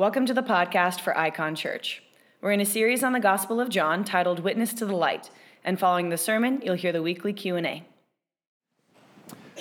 [0.00, 2.02] Welcome to the podcast for Icon Church.
[2.40, 5.28] We're in a series on the Gospel of John titled Witness to the Light,
[5.62, 7.84] and following the sermon, you'll hear the weekly Q&A.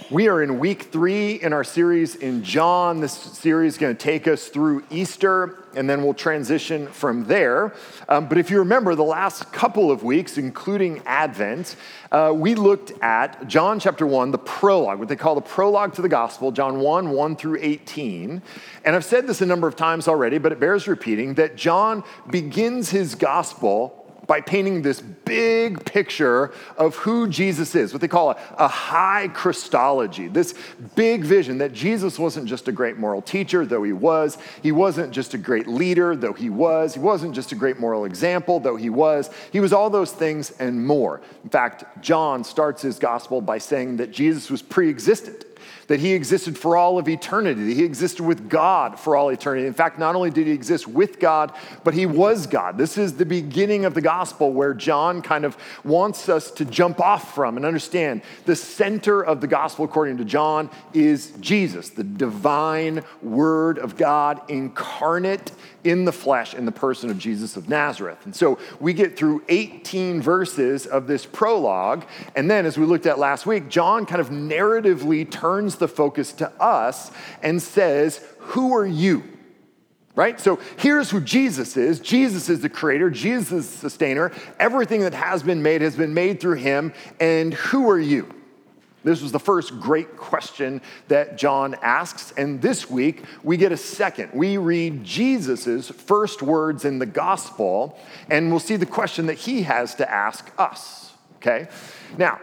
[0.10, 3.00] We are in week three in our series in John.
[3.00, 7.76] This series is going to take us through Easter, and then we'll transition from there.
[8.08, 11.76] Um, but if you remember, the last couple of weeks, including Advent,
[12.12, 16.02] uh, we looked at John chapter 1, the prologue, what they call the prologue to
[16.02, 18.42] the gospel, John 1, 1 through 18.
[18.86, 22.04] And I've said this a number of times already, but it bears repeating that John
[22.30, 23.99] begins his gospel
[24.30, 29.28] by painting this big picture of who Jesus is, what they call a, a, high
[29.30, 30.54] Christology, this
[30.94, 34.38] big vision that Jesus wasn't just a great moral teacher, though he was.
[34.62, 36.94] He wasn't just a great leader, though he was.
[36.94, 39.32] He wasn't just a great moral example, though he was.
[39.52, 41.22] He was all those things and more.
[41.44, 45.44] In fact, John starts his gospel by saying that Jesus was pre existent
[45.90, 47.66] that he existed for all of eternity.
[47.66, 49.66] that He existed with God for all eternity.
[49.66, 51.52] In fact, not only did he exist with God,
[51.84, 52.78] but he was God.
[52.78, 57.00] This is the beginning of the gospel where John kind of wants us to jump
[57.00, 62.04] off from and understand the center of the gospel, according to John, is Jesus, the
[62.04, 65.52] divine word of God incarnate
[65.84, 68.26] in the flesh in the person of Jesus of Nazareth.
[68.26, 72.06] And so we get through 18 verses of this prologue.
[72.36, 76.34] And then, as we looked at last week, John kind of narratively turns the focus
[76.34, 79.24] to us and says, Who are you?
[80.16, 80.40] Right?
[80.40, 82.00] So here's who Jesus is.
[82.00, 84.32] Jesus is the creator, Jesus is the sustainer.
[84.60, 86.94] Everything that has been made has been made through him.
[87.20, 88.34] And who are you?
[89.04, 92.34] This was the first great question that John asks.
[92.38, 94.32] And this week, we get a second.
[94.34, 97.98] We read Jesus' first words in the gospel,
[98.30, 101.14] and we'll see the question that he has to ask us.
[101.38, 101.68] Okay?
[102.18, 102.40] Now,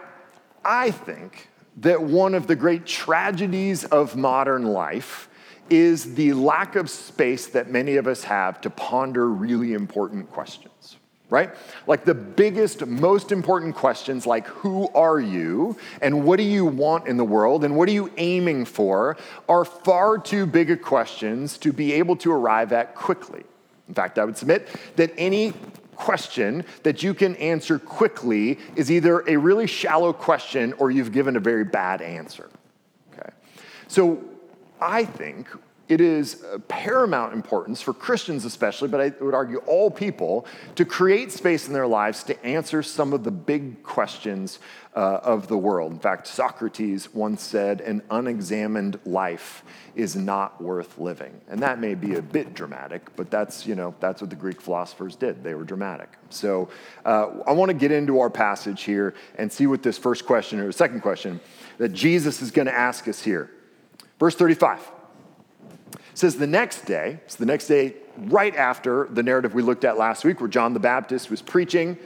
[0.65, 5.29] I think that one of the great tragedies of modern life
[5.69, 10.96] is the lack of space that many of us have to ponder really important questions
[11.29, 11.49] right?
[11.87, 17.07] Like the biggest, most important questions, like who are you and what do you want
[17.07, 19.17] in the world and what are you aiming for,
[19.49, 23.43] are far too big of questions to be able to arrive at quickly.
[23.87, 25.53] In fact, I would submit that any
[25.95, 31.35] question that you can answer quickly is either a really shallow question or you've given
[31.35, 32.49] a very bad answer.
[33.13, 33.29] Okay?
[33.87, 34.23] So
[34.79, 35.47] I think
[35.89, 41.31] it is paramount importance for Christians, especially, but I would argue all people, to create
[41.31, 44.59] space in their lives to answer some of the big questions
[44.95, 45.93] uh, of the world.
[45.93, 49.63] In fact, Socrates once said, An unexamined life
[49.95, 51.39] is not worth living.
[51.47, 54.59] And that may be a bit dramatic, but that's, you know, that's what the Greek
[54.59, 55.43] philosophers did.
[55.43, 56.09] They were dramatic.
[56.29, 56.67] So
[57.05, 60.59] uh, I want to get into our passage here and see what this first question
[60.59, 61.39] or second question
[61.77, 63.51] that Jesus is going to ask us here.
[64.19, 64.96] Verse 35
[66.17, 69.97] says the next day, it's the next day right after the narrative we looked at
[69.97, 71.97] last week where John the Baptist was preaching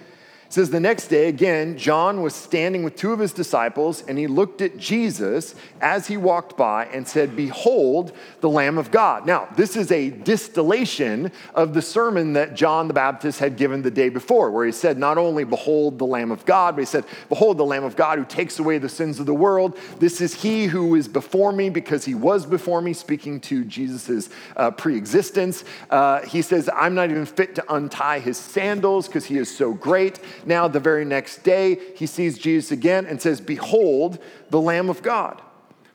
[0.51, 4.17] it says the next day, again, John was standing with two of his disciples, and
[4.17, 9.25] he looked at Jesus as he walked by and said, Behold, the Lamb of God.
[9.25, 13.89] Now, this is a distillation of the sermon that John the Baptist had given the
[13.89, 17.05] day before, where he said, Not only behold the Lamb of God, but he said,
[17.29, 19.79] Behold the Lamb of God who takes away the sins of the world.
[19.99, 24.27] This is he who is before me because he was before me, speaking to Jesus'
[24.57, 25.63] uh, pre existence.
[25.89, 29.73] Uh, he says, I'm not even fit to untie his sandals because he is so
[29.73, 30.19] great.
[30.45, 34.19] Now, the very next day, he sees Jesus again and says, Behold,
[34.49, 35.41] the Lamb of God.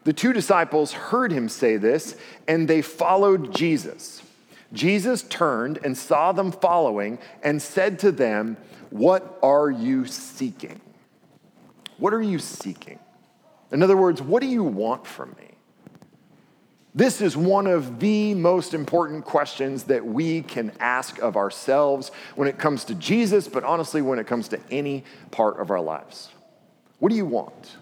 [0.05, 4.23] The two disciples heard him say this, and they followed Jesus.
[4.73, 8.57] Jesus turned and saw them following and said to them,
[8.91, 10.81] What are you seeking?
[11.99, 12.99] What are you seeking?
[13.73, 15.46] In other words, what do you want from me?
[16.97, 22.49] This is one of the most important questions that we can ask of ourselves when
[22.49, 26.31] it comes to Jesus, but honestly, when it comes to any part of our lives.
[26.99, 27.77] What do you want?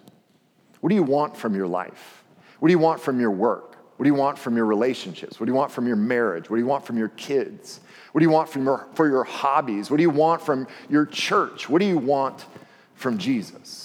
[0.80, 2.25] What do you want from your life?
[2.58, 3.76] What do you want from your work?
[3.97, 5.38] What do you want from your relationships?
[5.38, 6.50] What do you want from your marriage?
[6.50, 7.78] What do you want from your kids?
[8.10, 9.93] What do you want from your, for your hobbies?
[9.93, 11.69] What do you want from your church?
[11.69, 12.46] What do you want
[12.96, 13.83] from Jesus?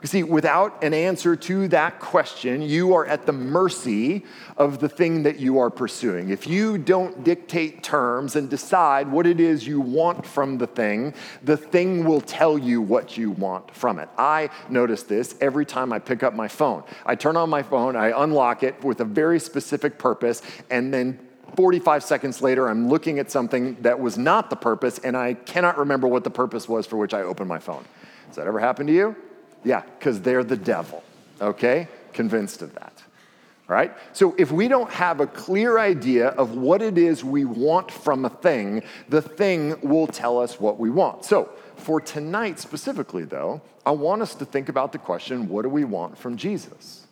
[0.00, 4.24] You see, without an answer to that question, you are at the mercy
[4.56, 6.30] of the thing that you are pursuing.
[6.30, 11.14] If you don't dictate terms and decide what it is you want from the thing,
[11.42, 14.08] the thing will tell you what you want from it.
[14.16, 16.84] I notice this every time I pick up my phone.
[17.04, 21.18] I turn on my phone, I unlock it with a very specific purpose, and then
[21.56, 25.76] 45 seconds later, I'm looking at something that was not the purpose, and I cannot
[25.76, 27.84] remember what the purpose was for which I opened my phone.
[28.28, 29.16] Has that ever happened to you?
[29.64, 31.02] Yeah, because they're the devil,
[31.40, 31.88] okay?
[32.12, 33.02] Convinced of that.
[33.68, 33.94] right?
[34.14, 38.24] So if we don't have a clear idea of what it is we want from
[38.24, 41.24] a thing, the thing will tell us what we want.
[41.24, 45.68] So for tonight specifically, though, I want us to think about the question what do
[45.68, 47.06] we want from Jesus?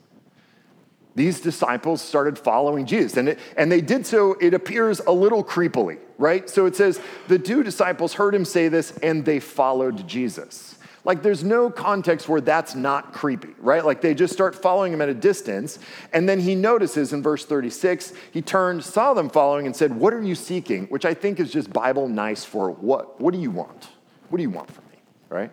[1.14, 5.42] These disciples started following Jesus, and, it, and they did so, it appears a little
[5.42, 6.48] creepily, right?
[6.48, 10.75] So it says, the two disciples heard him say this, and they followed Jesus.
[11.06, 13.84] Like, there's no context where that's not creepy, right?
[13.84, 15.78] Like, they just start following him at a distance.
[16.12, 20.12] And then he notices in verse 36, he turned, saw them following, and said, What
[20.12, 20.86] are you seeking?
[20.86, 23.20] Which I think is just Bible nice for what?
[23.20, 23.86] What do you want?
[24.30, 24.98] What do you want from me,
[25.28, 25.52] right?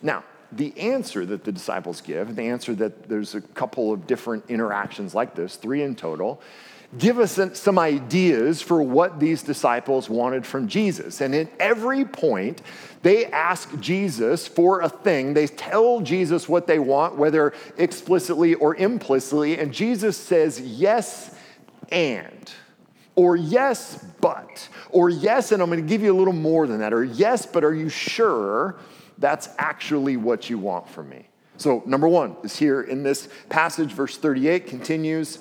[0.00, 4.44] Now, the answer that the disciples give, the answer that there's a couple of different
[4.48, 6.40] interactions like this, three in total,
[6.98, 11.20] give us some ideas for what these disciples wanted from Jesus.
[11.20, 12.60] And at every point,
[13.02, 15.34] they ask Jesus for a thing.
[15.34, 19.58] They tell Jesus what they want, whether explicitly or implicitly.
[19.58, 21.34] And Jesus says, yes,
[21.90, 22.52] and.
[23.14, 24.68] Or yes, but.
[24.90, 26.92] Or yes, and I'm going to give you a little more than that.
[26.92, 28.76] Or yes, but are you sure
[29.18, 31.26] that's actually what you want from me?
[31.58, 35.38] So, number one is here in this passage, verse 38 continues.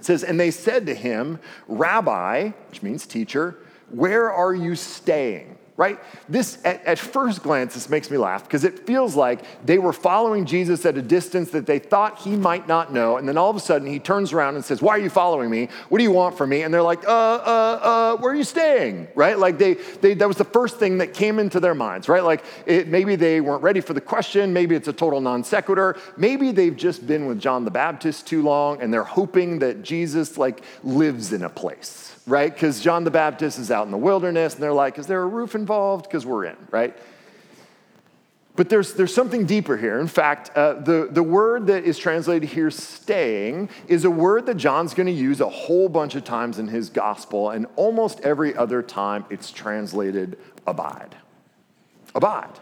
[0.00, 1.38] It says, And they said to him,
[1.68, 3.58] Rabbi, which means teacher,
[3.90, 5.58] where are you staying?
[5.80, 5.98] Right?
[6.28, 9.94] This, at, at, first glance, this makes me laugh because it feels like they were
[9.94, 13.16] following Jesus at a distance that they thought he might not know.
[13.16, 15.48] And then all of a sudden, he turns around and says, Why are you following
[15.48, 15.70] me?
[15.88, 16.64] What do you want from me?
[16.64, 19.08] And they're like, Uh, uh, uh, where are you staying?
[19.14, 19.38] Right?
[19.38, 22.22] Like, they, they, that was the first thing that came into their minds, right?
[22.22, 24.52] Like, it, maybe they weren't ready for the question.
[24.52, 25.96] Maybe it's a total non sequitur.
[26.18, 30.36] Maybe they've just been with John the Baptist too long and they're hoping that Jesus,
[30.36, 32.52] like, lives in a place right?
[32.52, 35.26] Because John the Baptist is out in the wilderness, and they're like, is there a
[35.26, 36.04] roof involved?
[36.04, 36.96] Because we're in, right?
[38.56, 40.00] But there's, there's something deeper here.
[40.00, 44.56] In fact, uh, the, the word that is translated here, staying, is a word that
[44.56, 48.54] John's going to use a whole bunch of times in his gospel, and almost every
[48.54, 51.16] other time it's translated abide.
[52.14, 52.58] Abide.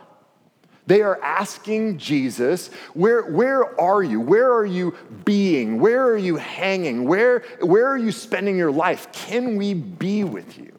[0.89, 4.23] They are asking Jesus, where, where are you?
[4.23, 4.95] Where are you
[5.27, 5.81] being?
[5.81, 7.07] Where are you hanging?
[7.07, 9.13] Where, where are you spending your life?
[9.13, 10.78] Can we be with you?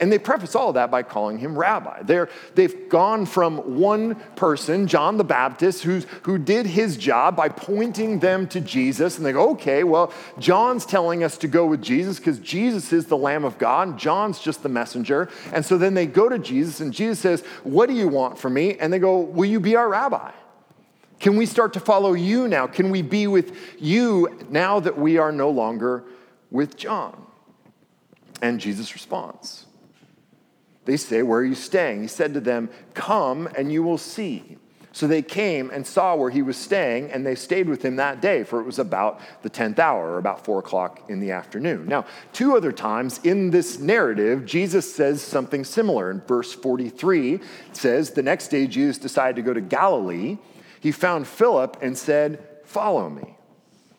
[0.00, 2.02] And they preface all of that by calling him rabbi.
[2.02, 7.48] They're, they've gone from one person, John the Baptist, who's, who did his job by
[7.48, 9.16] pointing them to Jesus.
[9.16, 13.06] And they go, okay, well, John's telling us to go with Jesus because Jesus is
[13.06, 13.88] the Lamb of God.
[13.88, 15.28] And John's just the messenger.
[15.52, 18.54] And so then they go to Jesus, and Jesus says, What do you want from
[18.54, 18.76] me?
[18.78, 20.30] And they go, Will you be our rabbi?
[21.20, 22.66] Can we start to follow you now?
[22.66, 26.04] Can we be with you now that we are no longer
[26.50, 27.26] with John?
[28.40, 29.67] And Jesus responds.
[30.88, 32.00] They say, Where are you staying?
[32.00, 34.56] He said to them, Come and you will see.
[34.92, 38.22] So they came and saw where he was staying, and they stayed with him that
[38.22, 41.86] day, for it was about the 10th hour, or about 4 o'clock in the afternoon.
[41.86, 46.10] Now, two other times in this narrative, Jesus says something similar.
[46.10, 47.42] In verse 43, it
[47.72, 50.38] says, The next day Jesus decided to go to Galilee.
[50.80, 53.37] He found Philip and said, Follow me.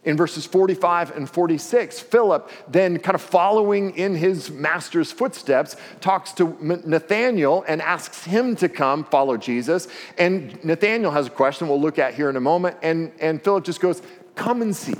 [0.05, 6.31] In verses 45 and 46, Philip, then kind of following in his master's footsteps, talks
[6.33, 9.89] to Nathanael and asks him to come follow Jesus.
[10.17, 12.77] And Nathanael has a question we'll look at here in a moment.
[12.81, 14.01] And, and Philip just goes,
[14.35, 14.95] Come and see.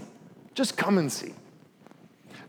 [0.54, 1.34] Just come and see.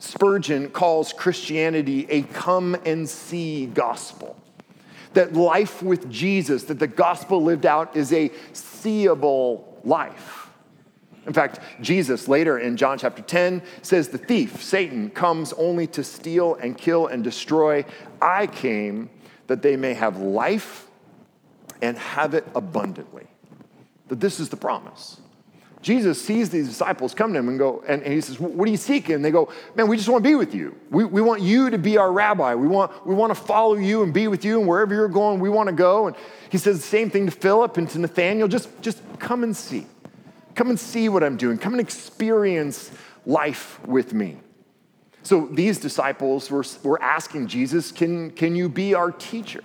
[0.01, 4.37] Spurgeon calls Christianity a come and see gospel.
[5.13, 10.40] That life with Jesus, that the gospel lived out, is a seeable life.
[11.27, 16.03] In fact, Jesus later in John chapter 10 says, The thief, Satan, comes only to
[16.03, 17.85] steal and kill and destroy.
[18.23, 19.11] I came
[19.47, 20.89] that they may have life
[21.83, 23.27] and have it abundantly.
[24.09, 25.21] That this is the promise.
[25.83, 28.77] Jesus sees these disciples come to him and go, and, he says, What are you
[28.77, 29.15] seeking?
[29.15, 30.77] And they go, Man, we just want to be with you.
[30.91, 32.55] We, we want you to be our rabbi.
[32.55, 35.41] We want, we want to follow you and be with you, and wherever you're going,
[35.41, 36.07] we want to go.
[36.07, 36.17] And
[36.51, 39.87] he says the same thing to Philip and to Nathanael just, just come and see.
[40.61, 41.57] Come and see what I'm doing.
[41.57, 42.91] Come and experience
[43.25, 44.37] life with me.
[45.23, 49.63] So these disciples were, were asking Jesus, can, can you be our teacher?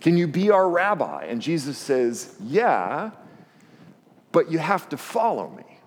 [0.00, 1.26] Can you be our rabbi?
[1.26, 3.12] And Jesus says, Yeah,
[4.32, 5.78] but you have to follow me.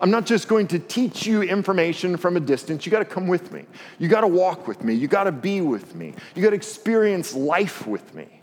[0.00, 2.86] I'm not just going to teach you information from a distance.
[2.86, 3.66] You got to come with me.
[3.98, 4.94] You got to walk with me.
[4.94, 6.14] You got to be with me.
[6.34, 8.40] You got to experience life with me.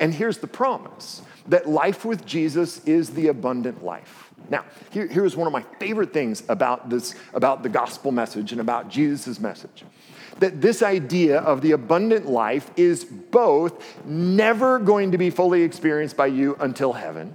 [0.00, 4.30] And here's the promise that life with Jesus is the abundant life.
[4.50, 8.60] Now, here, here's one of my favorite things about this, about the gospel message and
[8.60, 9.84] about Jesus' message.
[10.38, 16.16] That this idea of the abundant life is both never going to be fully experienced
[16.16, 17.34] by you until heaven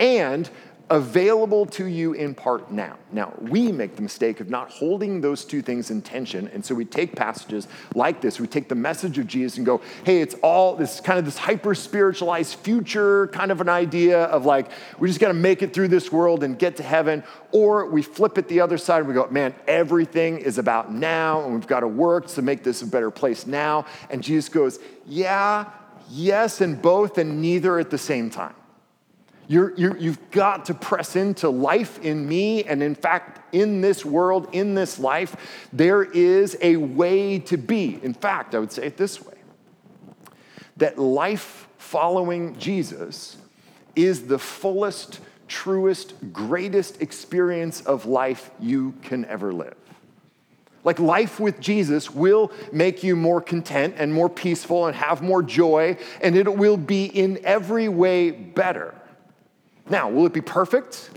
[0.00, 0.48] and
[0.90, 2.96] available to you in part now.
[3.12, 6.48] Now, we make the mistake of not holding those two things in tension.
[6.48, 9.80] And so we take passages like this, we take the message of Jesus and go,
[10.04, 14.46] hey, it's all this kind of this hyper spiritualized future kind of an idea of
[14.46, 17.22] like, we just got to make it through this world and get to heaven.
[17.52, 21.44] Or we flip it the other side and we go, man, everything is about now
[21.44, 23.84] and we've got to work to make this a better place now.
[24.10, 25.66] And Jesus goes, yeah,
[26.10, 28.54] yes, and both, and neither at the same time.
[29.48, 32.64] You have got to press into life in me.
[32.64, 37.98] And in fact, in this world, in this life, there is a way to be.
[38.02, 39.34] In fact, I would say it this way
[40.76, 43.36] that life following Jesus
[43.96, 49.74] is the fullest, truest, greatest experience of life you can ever live.
[50.84, 55.42] Like life with Jesus will make you more content and more peaceful and have more
[55.42, 58.94] joy, and it will be in every way better.
[59.90, 61.10] Now, will it be perfect?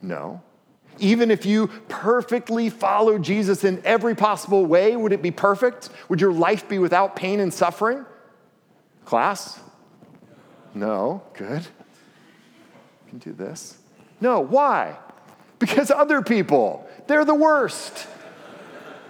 [0.00, 0.42] No.
[0.98, 5.90] Even if you perfectly follow Jesus in every possible way, would it be perfect?
[6.08, 8.04] Would your life be without pain and suffering?
[9.04, 9.58] Class?
[10.74, 11.22] No.
[11.34, 11.62] Good.
[11.62, 13.78] You can do this.
[14.20, 14.40] No.
[14.40, 14.96] Why?
[15.58, 18.06] Because other people, they're the worst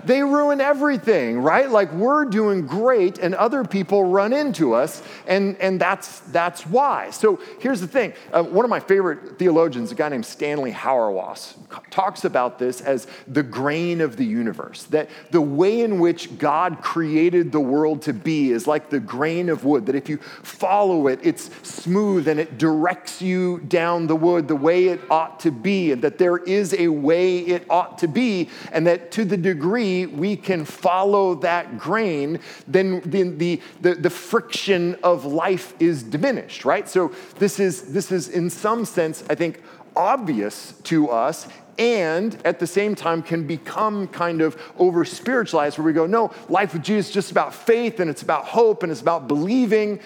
[0.04, 1.70] they ruin everything, right?
[1.70, 7.10] Like we're doing great and other people run into us, and, and that's, that's why.
[7.10, 11.54] So here's the thing uh, one of my favorite theologians, a guy named Stanley Hauerwas,
[11.90, 16.80] talks about this as the grain of the universe, that the way in which God
[16.82, 21.06] created the world to be is like the grain of wood, that if you follow
[21.06, 25.50] it, it's smooth and it directs you down the wood the way it ought to
[25.50, 29.36] be, and that there is a way it ought to be, and that to the
[29.36, 36.02] degree we can follow that grain, then the, the, the, the friction of life is
[36.02, 36.88] diminished, right?
[36.88, 39.62] So this is, this is in some sense, I think,
[39.94, 45.86] obvious to us and at the same time can become kind of over spiritualized where
[45.86, 48.92] we go, no, life with Jesus is just about faith and it's about hope and
[48.92, 50.00] it's about believing.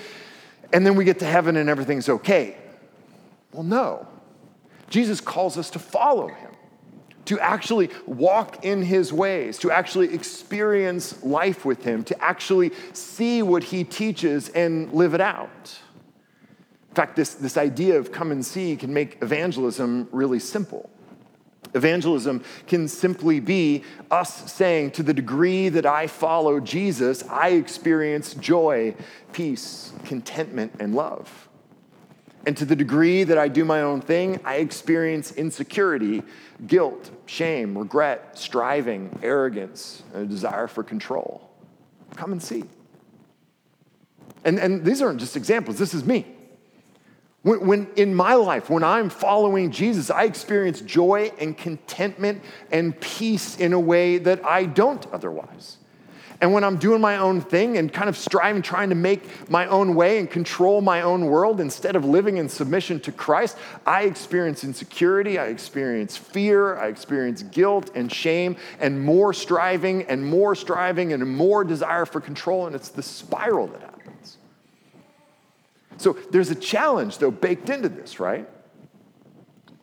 [0.73, 2.57] And then we get to heaven and everything's okay.
[3.53, 4.07] Well, no.
[4.91, 6.46] Jesus calls us to follow him
[7.27, 13.43] to actually walk in his ways, to actually experience life with him, to actually see
[13.43, 15.79] what he teaches and live it out.
[16.89, 20.89] In fact, this, this idea of come and see can make evangelism really simple.
[21.75, 28.33] Evangelism can simply be us saying, to the degree that I follow Jesus, I experience
[28.35, 28.95] joy,
[29.33, 31.46] peace, contentment, and love.
[32.47, 36.23] And to the degree that I do my own thing, I experience insecurity,
[36.69, 41.51] guilt, shame, regret, striving, arrogance, and a desire for control.
[42.15, 42.63] Come and see.
[44.45, 46.25] And, and these aren't just examples, this is me.
[47.43, 52.99] When, when in my life, when I'm following Jesus, I experience joy and contentment and
[53.01, 55.79] peace in a way that I don't otherwise.
[56.41, 59.67] And when I'm doing my own thing and kind of striving, trying to make my
[59.67, 64.03] own way and control my own world instead of living in submission to Christ, I
[64.03, 70.55] experience insecurity, I experience fear, I experience guilt and shame, and more striving and more
[70.55, 72.67] striving and more desire for control.
[72.67, 74.39] And it's the spiral that happens.
[75.97, 78.47] So there's a challenge, though, baked into this, right?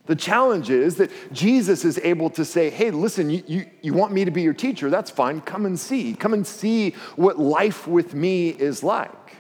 [0.06, 4.12] The challenge is that Jesus is able to say, hey, listen, you, you, you, want
[4.12, 4.90] me to be your teacher?
[4.90, 5.40] That's fine.
[5.40, 6.14] Come and see.
[6.14, 9.38] Come and see what life with me is like.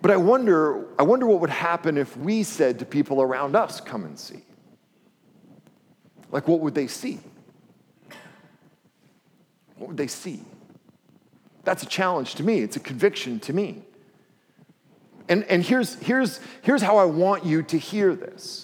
[0.00, 3.80] But I wonder, I wonder what would happen if we said to people around us,
[3.80, 4.42] come and see.
[6.30, 7.18] Like, what would they see?
[9.76, 10.40] What would they see?
[11.64, 12.60] That's a challenge to me.
[12.60, 13.82] It's a conviction to me.
[15.28, 18.63] And, and here's, here's, here's how I want you to hear this.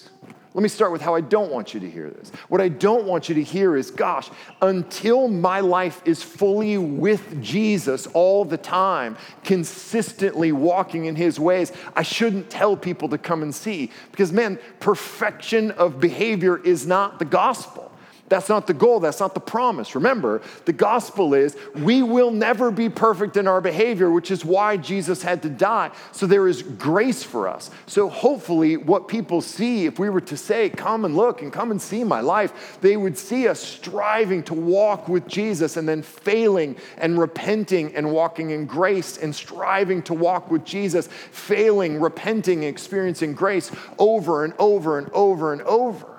[0.53, 2.29] Let me start with how I don't want you to hear this.
[2.49, 4.29] What I don't want you to hear is, gosh,
[4.61, 9.15] until my life is fully with Jesus all the time,
[9.45, 13.91] consistently walking in his ways, I shouldn't tell people to come and see.
[14.11, 17.90] Because, man, perfection of behavior is not the gospel.
[18.31, 19.01] That's not the goal.
[19.01, 19.93] That's not the promise.
[19.93, 24.77] Remember, the gospel is we will never be perfect in our behavior, which is why
[24.77, 25.91] Jesus had to die.
[26.13, 27.69] So there is grace for us.
[27.87, 31.71] So hopefully, what people see, if we were to say, come and look and come
[31.71, 36.01] and see my life, they would see us striving to walk with Jesus and then
[36.01, 42.63] failing and repenting and walking in grace and striving to walk with Jesus, failing, repenting,
[42.63, 46.10] experiencing grace over and over and over and over.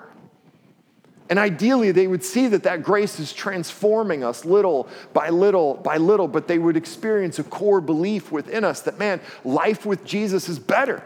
[1.33, 5.97] And ideally, they would see that that grace is transforming us little by little by
[5.97, 10.47] little, but they would experience a core belief within us that, man, life with Jesus
[10.47, 11.03] is better.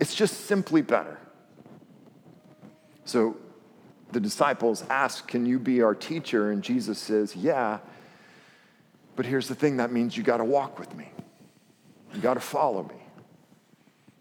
[0.00, 1.18] It's just simply better.
[3.04, 3.36] So
[4.10, 6.50] the disciples ask, Can you be our teacher?
[6.50, 7.80] And Jesus says, Yeah.
[9.16, 11.10] But here's the thing that means you got to walk with me,
[12.14, 13.01] you got to follow me.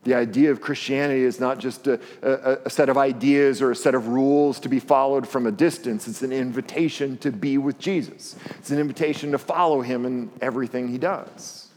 [0.03, 3.75] The idea of Christianity is not just a, a, a, set of ideas or a
[3.75, 6.07] set of rules to be followed from a distance.
[6.07, 8.35] It's an invitation to be with Jesus.
[8.57, 11.67] It's an invitation to follow him in everything he does.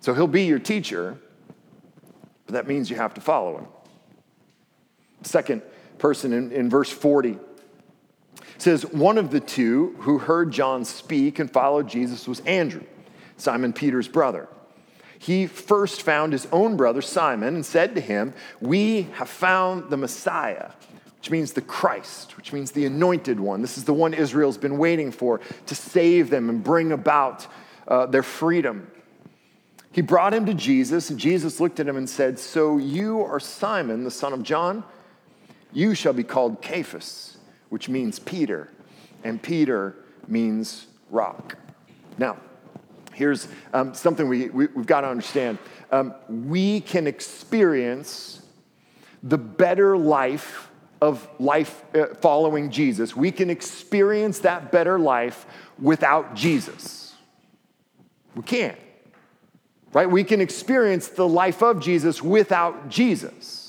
[0.00, 1.18] So he'll be your teacher,
[2.46, 3.66] but that means you have to follow him.
[5.22, 5.60] Second
[5.98, 7.36] person in, in verse 40
[8.56, 12.84] says, One of the two who heard John speak and followed Jesus was Andrew,
[13.36, 14.48] Simon Peter's brother
[15.20, 19.98] he first found his own brother Simon and said to him, We have found the
[19.98, 20.70] Messiah,
[21.18, 23.60] which means the Christ, which means the anointed one.
[23.60, 27.46] This is the one Israel's been waiting for to save them and bring about
[27.86, 28.90] uh, their freedom.
[29.92, 33.38] He brought him to Jesus, and Jesus looked at him and said, So you are
[33.38, 34.84] Simon, the son of John?
[35.70, 37.36] You shall be called Cephas,
[37.68, 38.70] which means Peter,
[39.22, 39.96] and Peter
[40.26, 41.58] means rock.
[42.16, 42.38] Now,
[43.20, 45.58] here's um, something we, we, have got to understand
[45.92, 48.42] um, we can experience
[49.22, 50.70] the better life
[51.02, 53.14] of life uh, following Jesus.
[53.14, 55.46] We can experience that better life
[55.78, 57.14] without Jesus.
[58.34, 58.78] We can't,
[59.92, 60.10] right?
[60.10, 63.59] We can experience the life of Jesus without Jesus.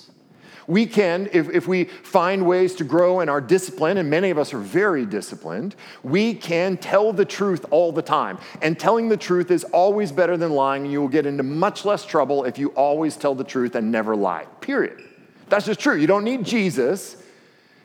[0.67, 4.37] We can, if, if we find ways to grow in our discipline, and many of
[4.37, 8.37] us are very disciplined, we can tell the truth all the time.
[8.61, 10.83] And telling the truth is always better than lying.
[10.83, 13.91] And you will get into much less trouble if you always tell the truth and
[13.91, 15.03] never lie, period.
[15.49, 15.95] That's just true.
[15.95, 17.20] You don't need Jesus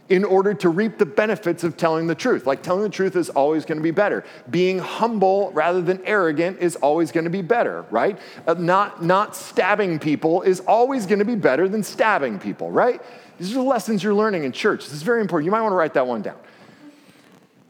[0.08, 2.46] in order to reap the benefits of telling the truth.
[2.46, 4.24] Like telling the truth is always going to be better.
[4.50, 8.18] Being humble rather than arrogant is always going to be better, right?
[8.46, 13.02] Uh, not, not stabbing people is always going to be better than stabbing people, right?
[13.38, 14.84] These are the lessons you're learning in church.
[14.84, 15.44] This is very important.
[15.44, 16.36] You might want to write that one down.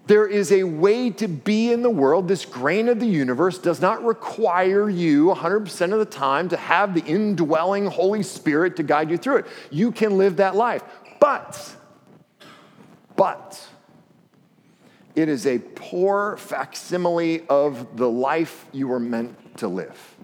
[0.06, 2.28] There is a way to be in the world.
[2.28, 6.94] This grain of the universe does not require you 100% of the time to have
[6.94, 9.46] the indwelling Holy Spirit to guide you through it.
[9.70, 10.84] You can live that life.
[11.18, 11.76] But
[13.16, 13.68] but
[15.14, 20.14] it is a poor facsimile of the life you were meant to live.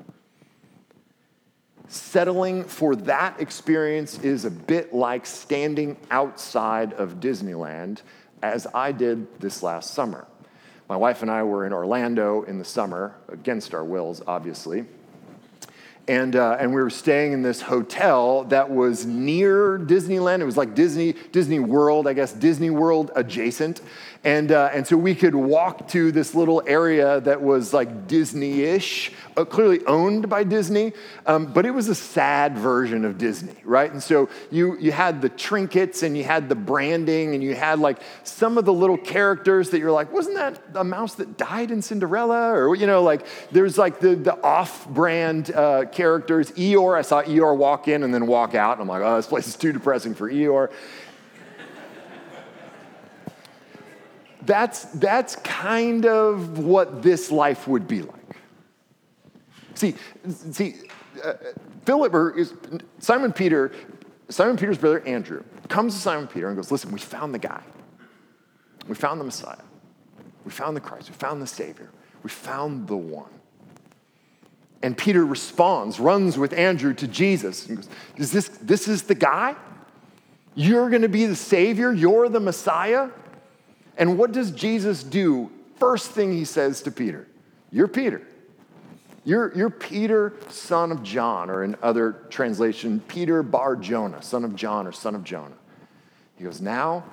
[1.88, 8.02] Settling for that experience is a bit like standing outside of Disneyland,
[8.42, 10.26] as I did this last summer.
[10.88, 14.85] My wife and I were in Orlando in the summer, against our wills, obviously.
[16.08, 20.40] And, uh, and we were staying in this hotel that was near Disneyland.
[20.40, 23.80] It was like Disney, Disney World, I guess, Disney World adjacent.
[24.24, 28.61] And, uh, and so we could walk to this little area that was like Disney
[28.61, 30.92] ish, uh, clearly owned by Disney,
[31.26, 33.90] um, but it was a sad version of Disney, right?
[33.90, 37.80] And so you, you had the trinkets and you had the branding and you had
[37.80, 41.72] like some of the little characters that you're like, wasn't that a mouse that died
[41.72, 42.52] in Cinderella?
[42.52, 46.52] Or, you know, like there's like the, the off brand uh, characters.
[46.52, 48.78] Eeyore, I saw Eeyore walk in and then walk out.
[48.78, 50.70] And I'm like, oh, this place is too depressing for Eeyore.
[54.44, 58.18] That's, that's kind of what this life would be like.
[59.74, 59.94] See,
[60.50, 60.76] see,
[61.24, 61.35] uh,
[61.85, 62.55] Philip or is,
[62.98, 63.72] Simon Peter,
[64.28, 67.62] Simon Peter's brother Andrew comes to Simon Peter and goes, "Listen, we found the guy.
[68.87, 69.62] We found the Messiah.
[70.44, 71.09] We found the Christ.
[71.09, 71.90] We found the Savior.
[72.22, 73.31] We found the one."
[74.83, 79.14] And Peter responds, runs with Andrew to Jesus and goes, "Is this this is the
[79.14, 79.57] guy?
[80.55, 81.92] You're going to be the Savior.
[81.92, 83.09] You're the Messiah."
[83.96, 85.50] And what does Jesus do?
[85.76, 87.26] First thing he says to Peter,
[87.70, 88.22] You're Peter.
[89.24, 94.57] You're, you're Peter, son of John, or in other translation, Peter bar Jonah, son of
[94.57, 95.55] John or son of Jonah.
[96.37, 97.05] He goes, Now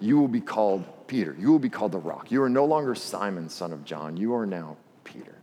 [0.00, 1.34] you will be called Peter.
[1.38, 2.30] You will be called the rock.
[2.30, 4.16] You are no longer Simon, son of John.
[4.16, 5.36] You are now Peter.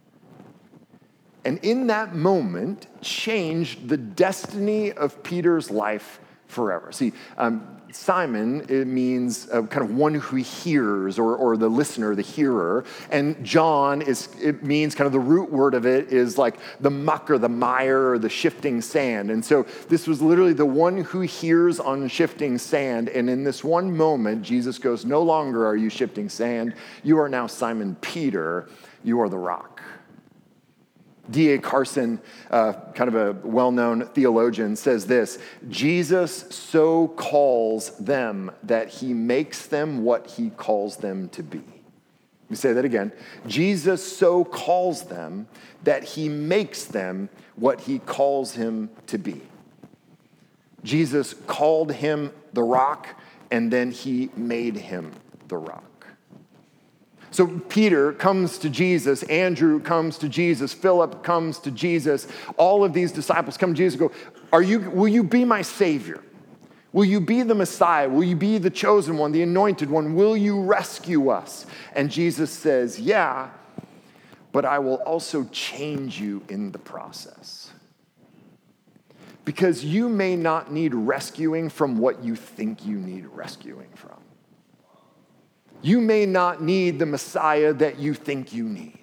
[1.43, 6.91] And in that moment, changed the destiny of Peter's life forever.
[6.91, 12.15] See, um, Simon, it means uh, kind of one who hears or, or the listener,
[12.15, 12.84] the hearer.
[13.10, 16.89] And John is, it means kind of the root word of it is like the
[16.89, 19.32] muck or the mire or the shifting sand.
[19.32, 23.10] And so this was literally the one who hears on shifting sand.
[23.10, 26.75] And in this one moment, Jesus goes, No longer are you shifting sand.
[27.04, 28.67] You are now Simon Peter.
[29.04, 29.70] You are the rock.
[31.31, 31.59] D.A.
[31.59, 35.39] Carson, uh, kind of a well known theologian, says this
[35.69, 41.59] Jesus so calls them that he makes them what he calls them to be.
[41.59, 43.13] Let me say that again.
[43.47, 45.47] Jesus so calls them
[45.83, 49.41] that he makes them what he calls him to be.
[50.83, 53.07] Jesus called him the rock,
[53.51, 55.13] and then he made him
[55.47, 55.83] the rock.
[57.31, 62.27] So Peter comes to Jesus, Andrew comes to Jesus, Philip comes to Jesus.
[62.57, 64.15] All of these disciples come to Jesus and go,
[64.51, 66.21] Are you, Will you be my Savior?
[66.93, 68.09] Will you be the Messiah?
[68.09, 70.13] Will you be the chosen one, the anointed one?
[70.13, 71.65] Will you rescue us?
[71.95, 73.49] And Jesus says, Yeah,
[74.51, 77.71] but I will also change you in the process.
[79.45, 84.20] Because you may not need rescuing from what you think you need rescuing from.
[85.81, 89.00] You may not need the Messiah that you think you need.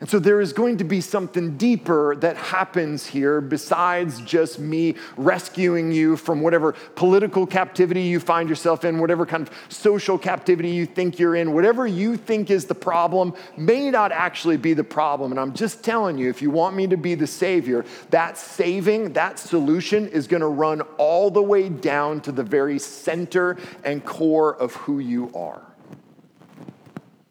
[0.00, 4.94] And so there is going to be something deeper that happens here besides just me
[5.16, 10.70] rescuing you from whatever political captivity you find yourself in, whatever kind of social captivity
[10.70, 14.84] you think you're in, whatever you think is the problem may not actually be the
[14.84, 15.32] problem.
[15.32, 19.14] And I'm just telling you, if you want me to be the Savior, that saving,
[19.14, 24.04] that solution is going to run all the way down to the very center and
[24.04, 25.62] core of who you are.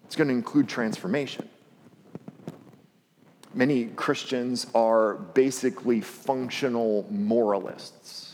[0.04, 1.48] It's going to include transformation.
[3.58, 8.27] Many Christians are basically functional moralists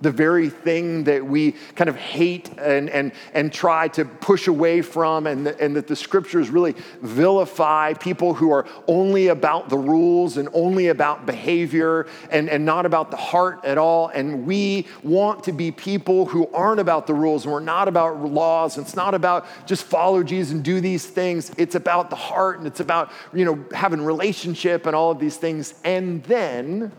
[0.00, 4.82] the very thing that we kind of hate and, and, and try to push away
[4.82, 9.76] from, and, the, and that the scriptures really vilify people who are only about the
[9.76, 14.08] rules and only about behavior and, and not about the heart at all.
[14.08, 18.20] And we want to be people who aren't about the rules and we're not about
[18.20, 18.78] laws.
[18.78, 21.50] It's not about just follow Jesus and do these things.
[21.58, 25.36] It's about the heart and it's about, you know, having relationship and all of these
[25.36, 25.74] things.
[25.84, 26.92] And then,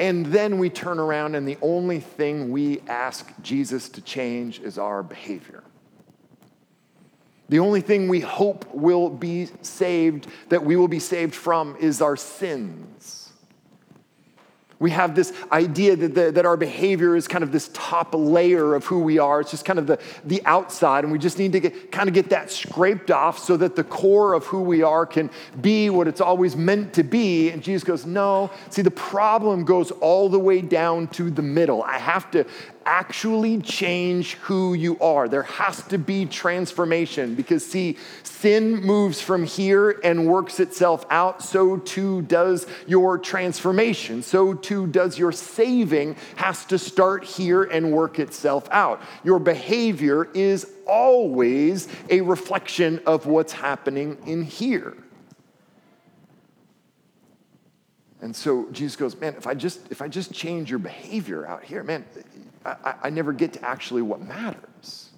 [0.00, 4.78] and then we turn around, and the only thing we ask Jesus to change is
[4.78, 5.64] our behavior.
[7.48, 12.02] The only thing we hope will be saved, that we will be saved from, is
[12.02, 13.17] our sins.
[14.80, 18.76] We have this idea that, the, that our behavior is kind of this top layer
[18.76, 19.40] of who we are.
[19.40, 22.14] It's just kind of the, the outside, and we just need to get, kind of
[22.14, 26.06] get that scraped off so that the core of who we are can be what
[26.06, 27.50] it's always meant to be.
[27.50, 28.50] And Jesus goes, No.
[28.70, 31.82] See, the problem goes all the way down to the middle.
[31.82, 32.44] I have to
[32.88, 35.28] actually change who you are.
[35.28, 41.42] There has to be transformation because, see, sin moves from here and works itself out.
[41.44, 44.22] So too does your transformation.
[44.22, 49.02] So too does your saving has to start here and work itself out.
[49.22, 54.96] Your behavior is always a reflection of what's happening in here.
[58.20, 61.62] And so Jesus goes, man, if I just if I just change your behavior out
[61.62, 62.04] here, man,
[62.64, 65.10] I, I never get to actually what matters.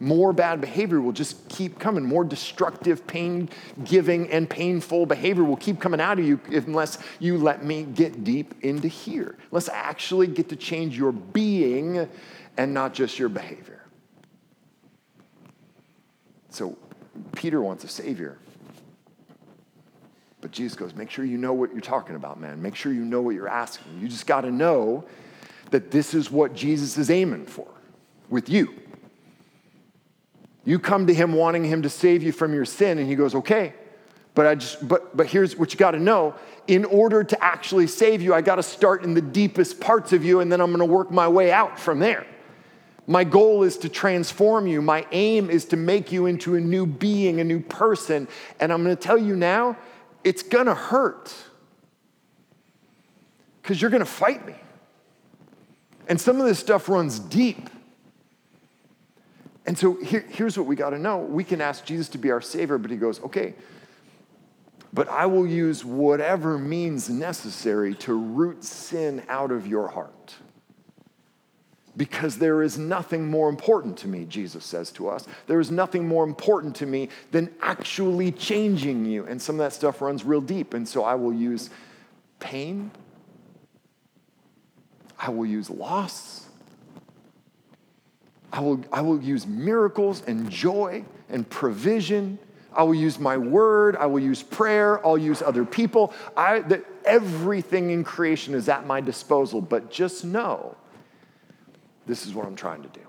[0.00, 2.04] More bad behavior will just keep coming.
[2.04, 3.48] More destructive, pain
[3.84, 8.24] giving, and painful behavior will keep coming out of you unless you let me get
[8.24, 9.38] deep into here.
[9.50, 12.08] Let's actually get to change your being
[12.56, 13.82] and not just your behavior.
[16.50, 16.76] So,
[17.34, 18.38] Peter wants a savior.
[20.44, 22.60] But Jesus goes, make sure you know what you're talking about, man.
[22.60, 23.98] Make sure you know what you're asking.
[23.98, 25.02] You just got to know
[25.70, 27.66] that this is what Jesus is aiming for
[28.28, 28.74] with you.
[30.66, 33.34] You come to him wanting him to save you from your sin, and he goes,
[33.34, 33.72] okay.
[34.34, 36.34] But I just but but here's what you got to know.
[36.66, 40.26] In order to actually save you, I got to start in the deepest parts of
[40.26, 42.26] you, and then I'm gonna work my way out from there.
[43.06, 44.82] My goal is to transform you.
[44.82, 48.28] My aim is to make you into a new being, a new person.
[48.60, 49.78] And I'm gonna tell you now,
[50.24, 51.34] it's gonna hurt.
[53.62, 54.54] Because you're gonna fight me.
[56.08, 57.70] And some of this stuff runs deep.
[59.66, 61.18] And so here, here's what we got to know.
[61.18, 63.54] We can ask Jesus to be our Savior, but He goes, okay,
[64.92, 70.34] but I will use whatever means necessary to root sin out of your heart.
[71.96, 75.26] Because there is nothing more important to me, Jesus says to us.
[75.46, 79.26] There is nothing more important to me than actually changing you.
[79.26, 80.74] And some of that stuff runs real deep.
[80.74, 81.70] And so I will use
[82.40, 82.90] pain
[85.26, 86.46] I will use loss.
[88.52, 92.38] I will, I will use miracles and joy and provision.
[92.74, 93.96] I will use my word.
[93.96, 95.04] I will use prayer.
[95.04, 96.12] I'll use other people.
[96.36, 99.60] I, that everything in creation is at my disposal.
[99.62, 100.76] But just know
[102.06, 103.00] this is what I'm trying to do.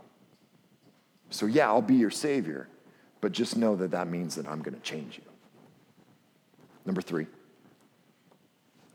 [1.30, 2.68] So, yeah, I'll be your Savior,
[3.22, 5.24] but just know that that means that I'm going to change you.
[6.86, 7.28] Number three.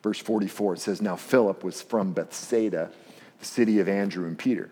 [0.03, 2.91] Verse 44, it says, Now Philip was from Bethsaida,
[3.39, 4.71] the city of Andrew and Peter.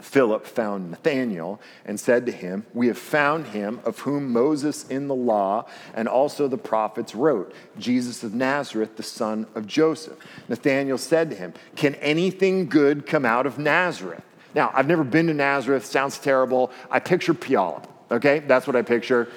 [0.00, 5.08] Philip found Nathanael and said to him, We have found him of whom Moses in
[5.08, 10.18] the law and also the prophets wrote, Jesus of Nazareth, the son of Joseph.
[10.48, 14.24] Nathanael said to him, Can anything good come out of Nazareth?
[14.54, 16.70] Now, I've never been to Nazareth, sounds terrible.
[16.90, 18.38] I picture Puyallup, okay?
[18.40, 19.28] That's what I picture.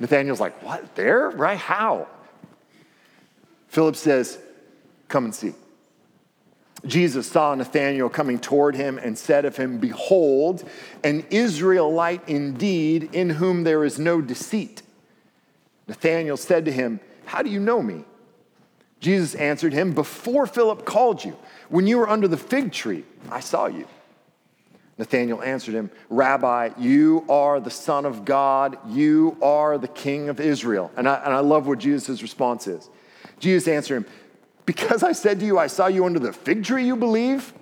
[0.00, 1.30] Nathanael's like, What, there?
[1.30, 1.58] Right?
[1.58, 2.08] How?
[3.68, 4.38] Philip says,
[5.08, 5.54] Come and see.
[6.86, 10.68] Jesus saw Nathanael coming toward him and said of him, Behold,
[11.02, 14.82] an Israelite indeed, in whom there is no deceit.
[15.88, 18.04] Nathanael said to him, How do you know me?
[19.00, 21.36] Jesus answered him, Before Philip called you,
[21.68, 23.86] when you were under the fig tree, I saw you.
[24.96, 30.40] Nathanael answered him, Rabbi, you are the Son of God, you are the King of
[30.40, 30.92] Israel.
[30.96, 32.88] And I, and I love what Jesus' response is.
[33.40, 34.06] Jesus answered him,
[34.66, 37.52] because I said to you, I saw you under the fig tree, you believe?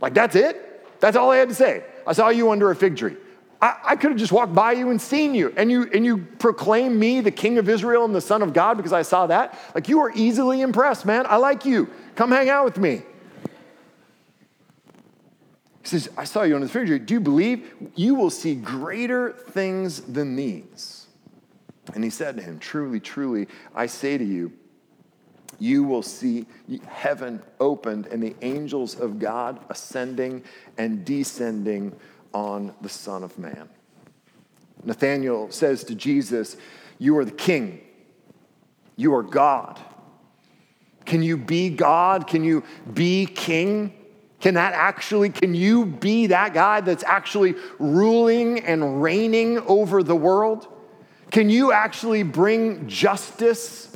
[0.00, 1.00] Like, that's it?
[1.00, 1.84] That's all I had to say.
[2.06, 3.16] I saw you under a fig tree.
[3.60, 6.18] I, I could have just walked by you and seen you, and you and you
[6.18, 9.56] proclaim me the king of Israel and the Son of God because I saw that.
[9.72, 11.26] Like you are easily impressed, man.
[11.28, 11.88] I like you.
[12.16, 13.02] Come hang out with me.
[15.82, 16.98] He says, I saw you under the tree.
[16.98, 17.70] Do you believe?
[17.96, 21.06] You will see greater things than these.
[21.94, 24.52] And he said to him, Truly, truly, I say to you,
[25.58, 26.46] you will see
[26.88, 30.44] heaven opened and the angels of God ascending
[30.78, 31.94] and descending
[32.32, 33.68] on the Son of Man.
[34.84, 36.56] Nathanael says to Jesus,
[36.98, 37.80] You are the King,
[38.96, 39.80] you are God.
[41.04, 42.26] Can you be God?
[42.26, 43.92] Can you be King?
[44.42, 50.16] Can that actually, can you be that guy that's actually ruling and reigning over the
[50.16, 50.68] world?
[51.30, 53.92] Can you actually bring justice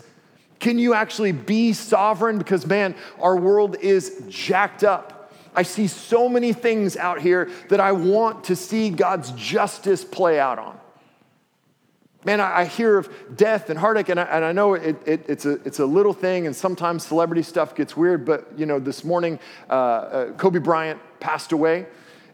[0.59, 2.39] can you actually be sovereign?
[2.39, 5.33] Because, man, our world is jacked up.
[5.55, 10.39] I see so many things out here that I want to see God's justice play
[10.39, 10.76] out on.
[12.27, 15.47] Man, I, hear of death and heartache, and I, and I know it, it, it's,
[15.47, 19.05] a, it's a little thing, and sometimes celebrity stuff gets weird, but, you know, this
[19.05, 19.39] morning,
[19.71, 21.87] uh, uh, Kobe Bryant passed away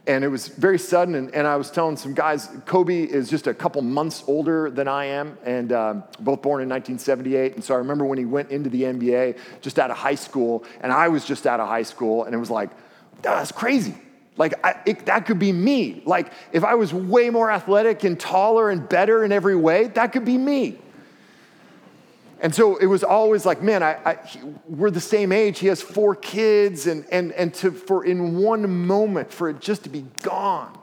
[0.06, 1.14] and it was very sudden.
[1.14, 4.88] And, and, I was telling some guys, Kobe is just a couple months older than
[4.88, 7.54] I am, and um, both born in 1978.
[7.54, 10.64] And so I remember when he went into the NBA just out of high school,
[10.80, 12.70] and I was just out of high school, and it was like,
[13.20, 13.94] that's crazy.
[14.36, 16.02] Like, I, it, that could be me.
[16.06, 20.12] Like, if I was way more athletic and taller and better in every way, that
[20.12, 20.78] could be me.
[22.40, 24.18] And so it was always like, man, I, I,
[24.66, 25.60] we're the same age.
[25.60, 29.84] He has four kids, and, and, and to, for in one moment, for it just
[29.84, 30.76] to be gone.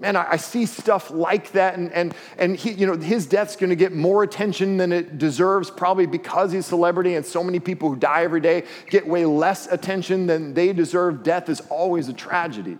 [0.00, 3.56] Man, I, I see stuff like that, and, and, and he, you know, his death's
[3.56, 7.58] gonna get more attention than it deserves, probably because he's a celebrity, and so many
[7.58, 11.24] people who die every day get way less attention than they deserve.
[11.24, 12.78] Death is always a tragedy.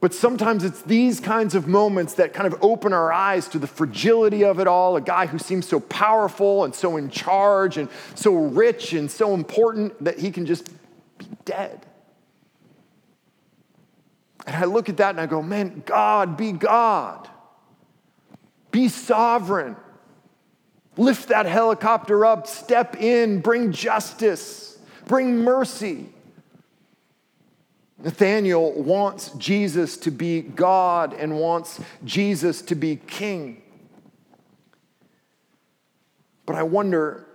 [0.00, 3.66] But sometimes it's these kinds of moments that kind of open our eyes to the
[3.66, 4.96] fragility of it all.
[4.96, 9.34] A guy who seems so powerful and so in charge and so rich and so
[9.34, 10.70] important that he can just
[11.18, 11.84] be dead.
[14.48, 17.28] And I look at that and I go, man, God, be God.
[18.70, 19.76] Be sovereign.
[20.96, 26.08] Lift that helicopter up, step in, bring justice, bring mercy.
[28.02, 33.60] Nathanael wants Jesus to be God and wants Jesus to be king.
[36.46, 37.26] But I wonder,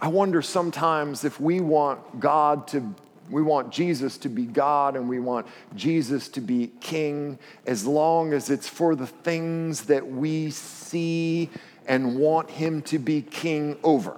[0.00, 2.94] I wonder sometimes if we want God to,
[3.30, 8.32] we want Jesus to be God and we want Jesus to be king, as long
[8.32, 11.50] as it's for the things that we see
[11.86, 14.16] and want him to be king over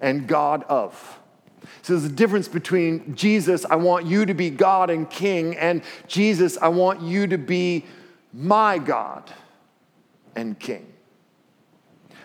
[0.00, 1.18] and God of.
[1.82, 5.82] So there's a difference between Jesus, I want you to be God and King, and
[6.06, 7.84] Jesus, I want you to be
[8.32, 9.30] my God
[10.34, 10.86] and King.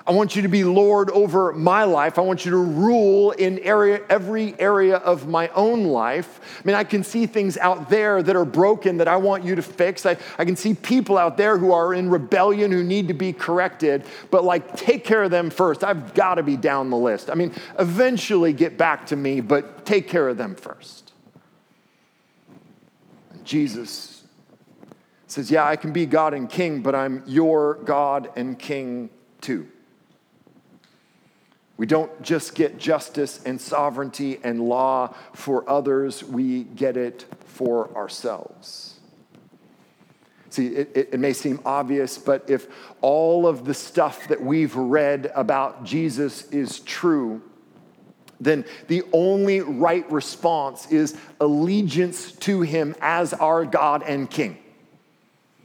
[0.05, 2.17] I want you to be Lord over my life.
[2.17, 6.39] I want you to rule in area, every area of my own life.
[6.59, 9.55] I mean, I can see things out there that are broken that I want you
[9.55, 10.05] to fix.
[10.05, 13.31] I, I can see people out there who are in rebellion who need to be
[13.31, 15.83] corrected, but like, take care of them first.
[15.83, 17.29] I've got to be down the list.
[17.29, 21.13] I mean, eventually get back to me, but take care of them first.
[23.31, 24.23] And Jesus
[25.27, 29.09] says, Yeah, I can be God and King, but I'm your God and King
[29.41, 29.67] too.
[31.81, 37.89] We don't just get justice and sovereignty and law for others, we get it for
[37.97, 38.99] ourselves.
[40.51, 42.67] See, it, it, may seem obvious, but if
[43.01, 47.41] all of the stuff that we've read about Jesus is true,
[48.39, 54.59] then the only right response is allegiance to him as our God and King.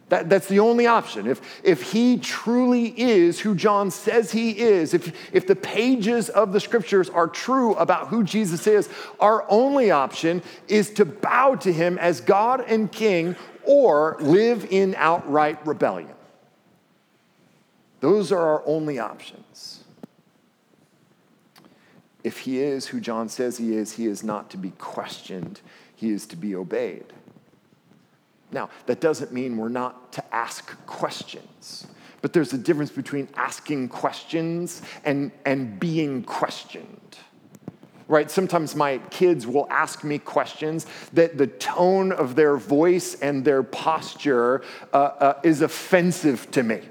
[0.08, 1.26] That, that's the only option.
[1.26, 6.52] If, if he truly is who John says he is, if, if the pages of
[6.52, 8.88] the scriptures are true about who Jesus is,
[9.18, 14.94] our only option is to bow to him as God and King or live in
[14.96, 16.14] outright rebellion.
[17.98, 19.82] Those are our only options.
[22.22, 25.60] If he is who John says he is, he is not to be questioned,
[25.96, 27.12] he is to be obeyed.
[28.52, 31.86] Now, that doesn't mean we're not to ask questions,
[32.22, 37.00] but there's a difference between asking questions and, and being questioned.
[38.08, 38.30] Right?
[38.30, 43.64] Sometimes my kids will ask me questions that the tone of their voice and their
[43.64, 46.82] posture uh, uh, is offensive to me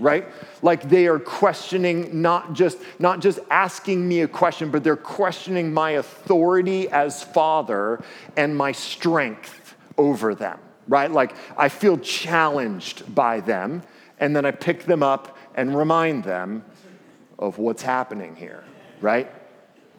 [0.00, 0.26] right
[0.60, 5.72] like they are questioning not just not just asking me a question but they're questioning
[5.72, 8.02] my authority as father
[8.36, 10.58] and my strength over them
[10.88, 11.10] right?
[11.10, 13.82] Like I feel challenged by them,
[14.18, 16.64] and then I pick them up and remind them
[17.38, 18.64] of what's happening here,
[19.00, 19.30] right?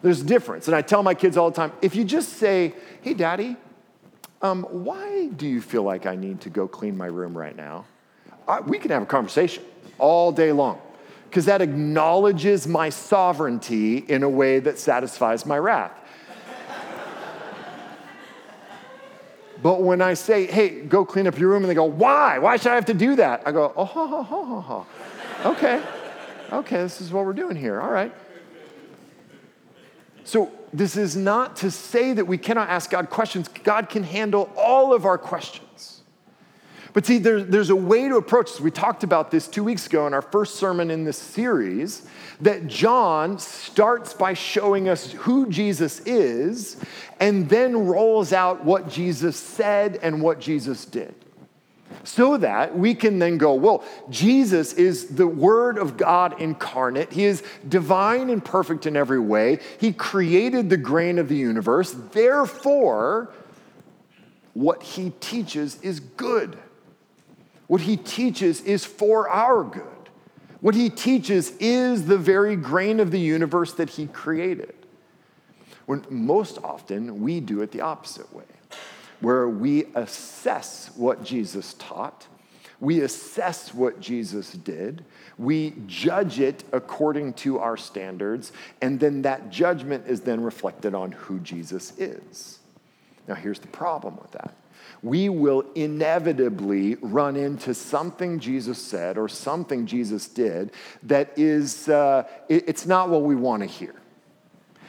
[0.02, 0.66] There's a difference.
[0.66, 3.56] And I tell my kids all the time if you just say, hey, daddy,
[4.42, 7.86] um, why do you feel like I need to go clean my room right now?
[8.46, 9.64] I, we can have a conversation
[9.98, 10.80] all day long
[11.28, 15.92] because that acknowledges my sovereignty in a way that satisfies my wrath.
[19.62, 22.38] But when I say, hey, go clean up your room, and they go, why?
[22.38, 23.42] Why should I have to do that?
[23.46, 24.86] I go, oh, ho, ho, ho, ho, ho.
[25.50, 25.82] Okay.
[26.52, 27.80] Okay, this is what we're doing here.
[27.80, 28.12] All right.
[30.24, 33.48] So, this is not to say that we cannot ask God questions.
[33.48, 35.65] God can handle all of our questions.
[36.96, 38.58] But see, there, there's a way to approach this.
[38.58, 42.08] We talked about this two weeks ago in our first sermon in this series
[42.40, 46.82] that John starts by showing us who Jesus is
[47.20, 51.14] and then rolls out what Jesus said and what Jesus did.
[52.04, 57.12] So that we can then go, well, Jesus is the Word of God incarnate.
[57.12, 59.58] He is divine and perfect in every way.
[59.78, 61.94] He created the grain of the universe.
[62.12, 63.34] Therefore,
[64.54, 66.56] what he teaches is good.
[67.66, 69.84] What he teaches is for our good.
[70.60, 74.74] What he teaches is the very grain of the universe that he created.
[75.86, 78.44] When most often we do it the opposite way,
[79.20, 82.26] where we assess what Jesus taught,
[82.80, 85.04] we assess what Jesus did,
[85.38, 88.52] we judge it according to our standards,
[88.82, 92.58] and then that judgment is then reflected on who Jesus is.
[93.28, 94.54] Now, here's the problem with that
[95.02, 100.72] we will inevitably run into something Jesus said or something Jesus did
[101.04, 103.94] that is, uh, it, it's not what we want to hear.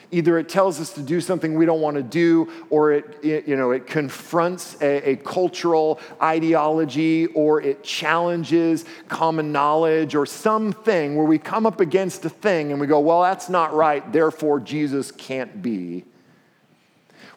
[0.10, 3.46] Either it tells us to do something we don't want to do, or it, it
[3.46, 11.18] you know, it confronts a, a cultural ideology, or it challenges common knowledge, or something
[11.18, 14.62] where we come up against a thing and we go, well, that's not right, therefore
[14.62, 16.06] Jesus can't be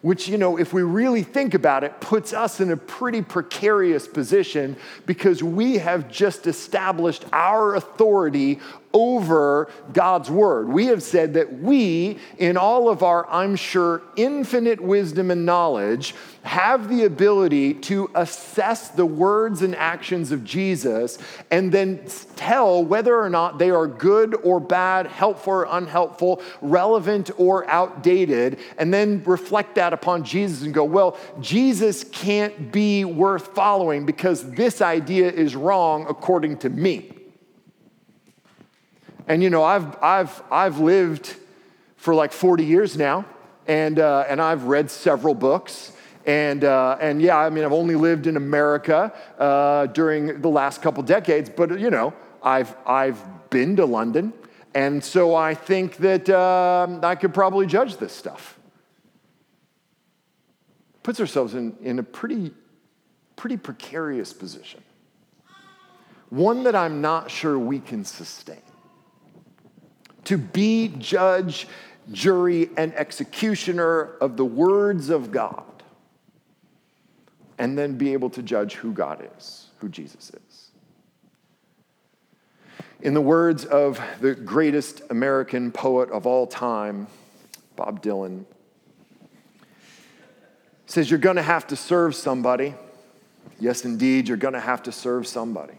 [0.01, 4.07] which, you know, if we really think about it, puts us in a pretty precarious
[4.07, 8.59] position because we have just established our authority
[8.93, 10.69] over God's word.
[10.69, 16.15] We have said that we, in all of our, I'm sure, infinite wisdom and knowledge,
[16.43, 21.19] have the ability to assess the words and actions of Jesus
[21.51, 22.03] and then
[22.35, 28.59] tell whether or not they are good or bad, helpful or unhelpful, relevant or outdated,
[28.77, 34.49] and then reflect that upon Jesus and go, well, Jesus can't be worth following because
[34.51, 37.20] this idea is wrong according to me.
[39.31, 41.37] And you know, I've, I've, I've lived
[41.95, 43.23] for like 40 years now,
[43.65, 45.93] and, uh, and I've read several books.
[46.25, 50.81] And, uh, and yeah, I mean, I've only lived in America uh, during the last
[50.81, 52.13] couple decades, but you know,
[52.43, 54.33] I've, I've been to London.
[54.75, 58.59] And so I think that um, I could probably judge this stuff.
[61.03, 62.51] Puts ourselves in, in a pretty,
[63.37, 64.83] pretty precarious position.
[66.29, 68.61] One that I'm not sure we can sustain
[70.31, 71.67] to be judge,
[72.13, 75.83] jury, and executioner of the words of God,
[77.57, 80.69] and then be able to judge who God is, who Jesus is.
[83.01, 87.07] In the words of the greatest American poet of all time,
[87.75, 88.45] Bob Dylan,
[90.85, 92.73] says, You're going to have to serve somebody.
[93.59, 95.73] Yes, indeed, you're going to have to serve somebody.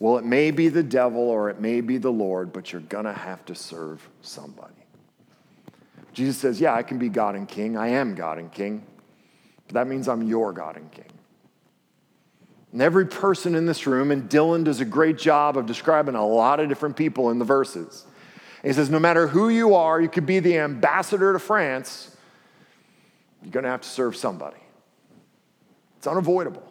[0.00, 3.04] Well, it may be the devil or it may be the Lord, but you're going
[3.04, 4.72] to have to serve somebody.
[6.14, 7.76] Jesus says, Yeah, I can be God and King.
[7.76, 8.84] I am God and King.
[9.66, 11.12] But that means I'm your God and King.
[12.72, 16.26] And every person in this room, and Dylan does a great job of describing a
[16.26, 18.06] lot of different people in the verses.
[18.62, 22.16] And he says, No matter who you are, you could be the ambassador to France,
[23.42, 24.56] you're going to have to serve somebody.
[25.98, 26.69] It's unavoidable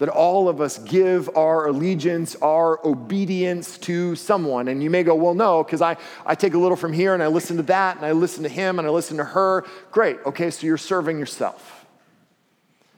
[0.00, 4.68] that all of us give our allegiance, our obedience to someone.
[4.68, 7.22] And you may go, well, no, because I, I take a little from here and
[7.22, 9.66] I listen to that and I listen to him and I listen to her.
[9.90, 10.16] Great.
[10.24, 11.84] Okay, so you're serving yourself.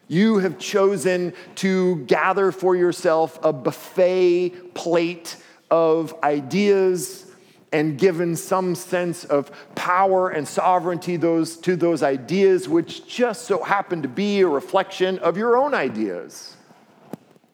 [0.06, 5.36] You have chosen to gather for yourself a buffet plate
[5.72, 7.26] of ideas
[7.72, 13.60] and given some sense of power and sovereignty those, to those ideas, which just so
[13.60, 16.56] happen to be a reflection of your own ideas.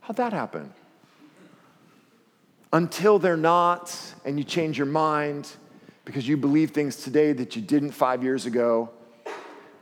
[0.08, 0.72] How'd that happen?
[2.72, 3.94] Until they're not,
[4.24, 5.50] and you change your mind
[6.06, 8.88] because you believe things today that you didn't five years ago,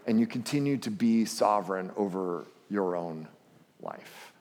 [0.05, 3.29] and you continue to be sovereign over your own
[3.81, 4.33] life.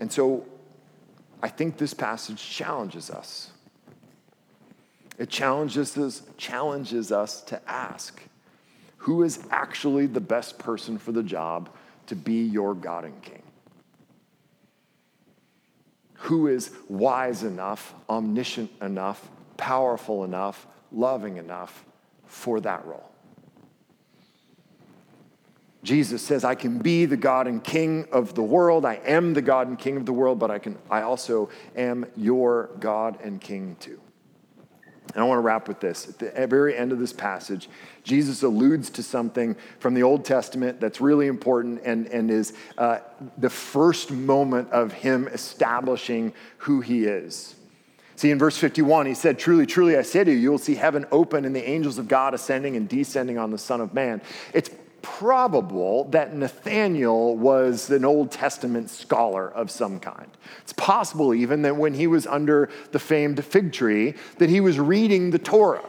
[0.00, 0.46] And so
[1.42, 3.50] I think this passage challenges us.
[5.18, 8.22] It challenges us, challenges us to ask
[8.96, 11.68] who is actually the best person for the job
[12.06, 13.42] to be your God and King?
[16.26, 21.84] Who is wise enough, omniscient enough, powerful enough, loving enough
[22.26, 23.08] for that role.
[25.84, 28.84] Jesus says, I can be the God and King of the world.
[28.84, 32.06] I am the God and King of the world, but I, can, I also am
[32.16, 34.00] your God and King too.
[35.16, 36.10] And I want to wrap with this.
[36.10, 37.70] At the very end of this passage,
[38.04, 42.98] Jesus alludes to something from the Old Testament that's really important and, and is uh,
[43.38, 47.54] the first moment of him establishing who he is.
[48.16, 50.74] See, in verse 51, he said, Truly, truly, I say to you, you will see
[50.74, 54.20] heaven open and the angels of God ascending and descending on the Son of Man.
[54.52, 54.68] It's
[55.06, 60.28] probable that Nathanael was an Old Testament scholar of some kind.
[60.62, 64.80] It's possible even that when he was under the famed fig tree, that he was
[64.80, 65.84] reading the Torah.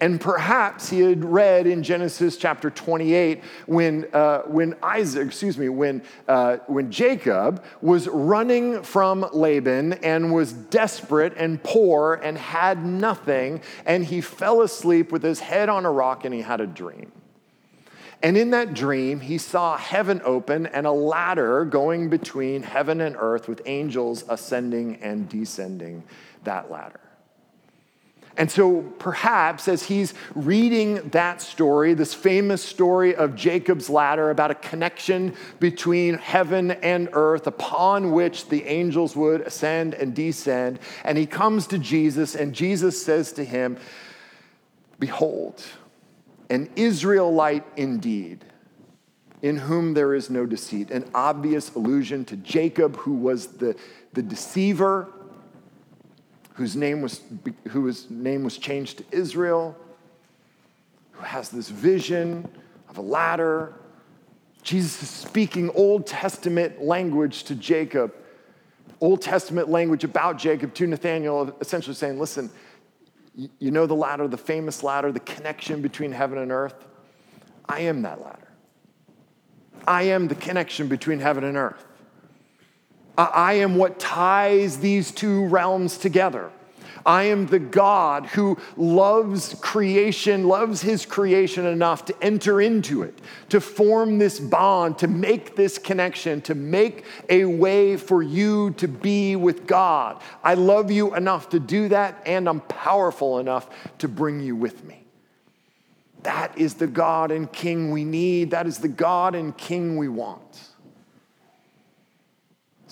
[0.00, 5.68] And perhaps he had read in Genesis chapter 28 when, uh, when Isaac, excuse me,
[5.68, 12.86] when, uh, when Jacob was running from Laban and was desperate and poor and had
[12.86, 16.66] nothing, and he fell asleep with his head on a rock and he had a
[16.66, 17.10] dream.
[18.24, 23.16] And in that dream, he saw heaven open and a ladder going between heaven and
[23.18, 26.02] earth with angels ascending and descending
[26.44, 27.00] that ladder.
[28.38, 34.50] And so, perhaps as he's reading that story, this famous story of Jacob's ladder about
[34.50, 41.18] a connection between heaven and earth upon which the angels would ascend and descend, and
[41.18, 43.76] he comes to Jesus, and Jesus says to him,
[44.98, 45.62] Behold,
[46.50, 48.44] an Israelite indeed,
[49.42, 53.76] in whom there is no deceit, an obvious allusion to Jacob, who was the,
[54.12, 55.08] the deceiver,
[56.54, 57.20] whose name, was,
[57.68, 59.76] whose name was changed to Israel,
[61.12, 62.48] who has this vision
[62.88, 63.74] of a ladder.
[64.62, 68.14] Jesus is speaking Old Testament language to Jacob,
[69.00, 72.50] Old Testament language about Jacob to Nathanael, essentially saying, listen,
[73.36, 76.86] you know the ladder, the famous ladder, the connection between heaven and earth?
[77.68, 78.48] I am that ladder.
[79.86, 81.84] I am the connection between heaven and earth.
[83.16, 86.50] I am what ties these two realms together.
[87.06, 93.18] I am the God who loves creation, loves his creation enough to enter into it,
[93.50, 98.88] to form this bond, to make this connection, to make a way for you to
[98.88, 100.22] be with God.
[100.42, 104.84] I love you enough to do that, and I'm powerful enough to bring you with
[104.84, 105.04] me.
[106.22, 108.52] That is the God and King we need.
[108.52, 110.73] That is the God and King we want.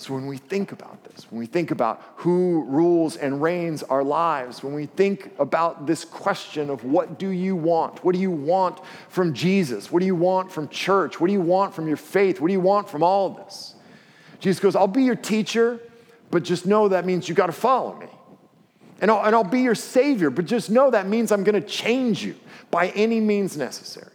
[0.03, 4.03] So, when we think about this, when we think about who rules and reigns our
[4.03, 8.03] lives, when we think about this question of what do you want?
[8.03, 9.93] What do you want from Jesus?
[9.93, 11.21] What do you want from church?
[11.21, 12.41] What do you want from your faith?
[12.41, 13.75] What do you want from all of this?
[14.41, 15.79] Jesus goes, I'll be your teacher,
[16.31, 18.07] but just know that means you got to follow me.
[18.99, 21.65] And I'll, and I'll be your savior, but just know that means I'm going to
[21.65, 22.35] change you
[22.71, 24.12] by any means necessary.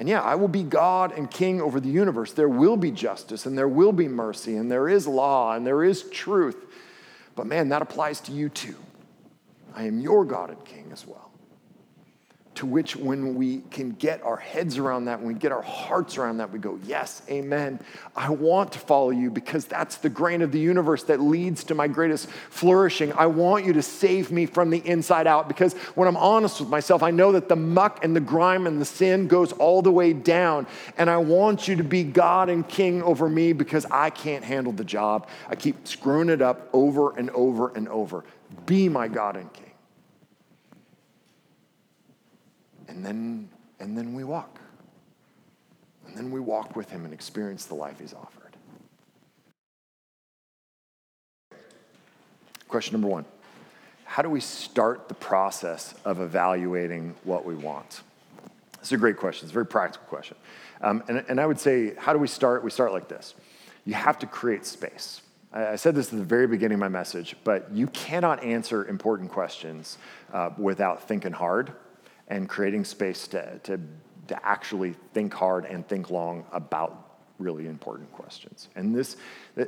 [0.00, 2.32] And yeah, I will be God and king over the universe.
[2.32, 5.84] There will be justice and there will be mercy and there is law and there
[5.84, 6.56] is truth.
[7.36, 8.76] But man, that applies to you too.
[9.74, 11.29] I am your God and king as well.
[12.60, 16.18] To which, when we can get our heads around that, when we get our hearts
[16.18, 17.80] around that, we go, Yes, amen.
[18.14, 21.74] I want to follow you because that's the grain of the universe that leads to
[21.74, 23.14] my greatest flourishing.
[23.14, 26.68] I want you to save me from the inside out because when I'm honest with
[26.68, 29.90] myself, I know that the muck and the grime and the sin goes all the
[29.90, 30.66] way down.
[30.98, 34.74] And I want you to be God and King over me because I can't handle
[34.74, 35.28] the job.
[35.48, 38.22] I keep screwing it up over and over and over.
[38.66, 39.69] Be my God and King.
[42.90, 44.58] And then, and then we walk.
[46.06, 48.56] And then we walk with him and experience the life he's offered.
[52.66, 53.24] Question number one
[54.04, 58.02] How do we start the process of evaluating what we want?
[58.80, 59.46] It's a great question.
[59.46, 60.36] It's a very practical question.
[60.80, 62.64] Um, and, and I would say, how do we start?
[62.64, 63.34] We start like this
[63.84, 65.22] you have to create space.
[65.52, 69.30] I said this at the very beginning of my message, but you cannot answer important
[69.30, 69.98] questions
[70.32, 71.72] uh, without thinking hard
[72.30, 73.78] and creating space to, to,
[74.28, 78.68] to actually think hard and think long about really important questions.
[78.76, 79.16] And this,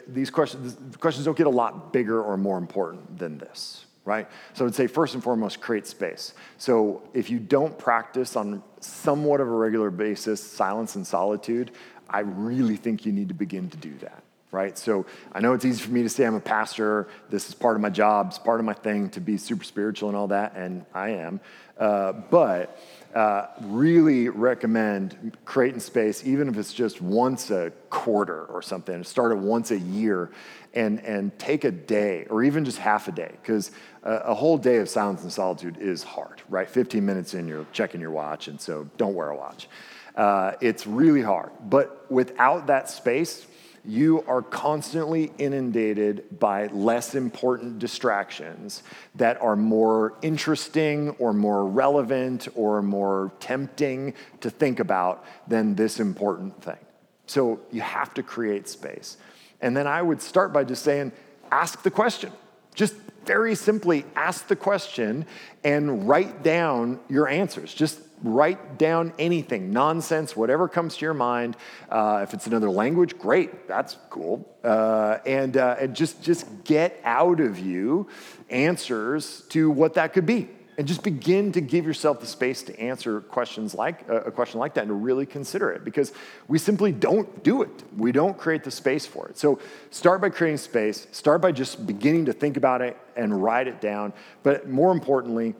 [0.08, 4.28] these questions, questions don't get a lot bigger or more important than this, right?
[4.54, 6.34] So I would say first and foremost, create space.
[6.58, 11.72] So if you don't practice on somewhat of a regular basis silence and solitude,
[12.08, 14.76] I really think you need to begin to do that right?
[14.76, 17.08] So I know it's easy for me to say I'm a pastor.
[17.30, 18.28] This is part of my job.
[18.28, 21.40] It's part of my thing to be super spiritual and all that, and I am.
[21.78, 22.78] Uh, but
[23.14, 29.02] uh, really recommend creating space, even if it's just once a quarter or something.
[29.04, 30.30] Start it once a year,
[30.74, 33.70] and and take a day or even just half a day, because
[34.02, 36.68] a, a whole day of silence and solitude is hard, right?
[36.68, 39.66] 15 minutes in, you're checking your watch, and so don't wear a watch.
[40.14, 41.50] Uh, it's really hard.
[41.70, 43.46] But without that space,
[43.84, 48.82] you are constantly inundated by less important distractions
[49.16, 55.98] that are more interesting or more relevant or more tempting to think about than this
[55.98, 56.78] important thing.
[57.26, 59.16] So you have to create space.
[59.60, 61.12] And then I would start by just saying,
[61.50, 62.32] ask the question.
[62.74, 62.94] Just
[63.24, 65.26] very simply ask the question
[65.64, 67.72] and write down your answers.
[67.72, 71.56] Just write down anything, nonsense, whatever comes to your mind.
[71.90, 74.48] Uh, if it's another language, great, that's cool.
[74.62, 78.08] Uh, and, uh, and just, just get out of you
[78.48, 80.48] answers to what that could be.
[80.78, 84.58] And just begin to give yourself the space to answer questions like uh, a question
[84.58, 86.12] like that and to really consider it because
[86.48, 87.82] we simply don't do it.
[87.96, 89.36] We don't create the space for it.
[89.36, 89.58] So
[89.90, 93.82] start by creating space, start by just beginning to think about it and write it
[93.82, 94.14] down.
[94.42, 95.54] But more importantly,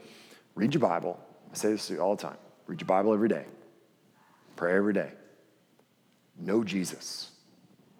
[0.55, 1.21] read your Bible.
[1.53, 3.45] I say this to you all the time Read your Bible every day.
[4.57, 5.11] Pray every day.
[6.39, 7.31] Know Jesus.